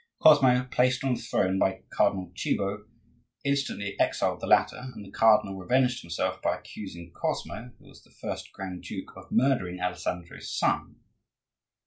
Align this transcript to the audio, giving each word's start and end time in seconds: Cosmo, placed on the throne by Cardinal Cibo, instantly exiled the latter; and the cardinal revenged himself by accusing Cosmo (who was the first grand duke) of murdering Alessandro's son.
Cosmo, 0.19 0.63
placed 0.71 1.03
on 1.03 1.13
the 1.13 1.19
throne 1.21 1.59
by 1.59 1.83
Cardinal 1.91 2.31
Cibo, 2.35 2.85
instantly 3.45 3.95
exiled 3.99 4.39
the 4.39 4.47
latter; 4.47 4.85
and 4.95 5.05
the 5.05 5.11
cardinal 5.11 5.59
revenged 5.59 6.01
himself 6.01 6.41
by 6.41 6.57
accusing 6.57 7.11
Cosmo 7.15 7.71
(who 7.77 7.85
was 7.85 8.01
the 8.03 8.09
first 8.09 8.51
grand 8.51 8.81
duke) 8.81 9.15
of 9.15 9.31
murdering 9.31 9.79
Alessandro's 9.79 10.49
son. 10.57 10.95